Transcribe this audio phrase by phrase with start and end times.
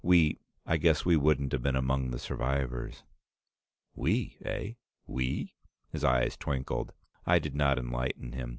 [0.03, 3.03] "We I guess we wouldn't have been among the survivors."
[3.93, 4.71] "We, eh?
[5.05, 5.53] We?"
[5.91, 6.91] His eyes twinkled.
[7.27, 8.49] I did not enlighten him.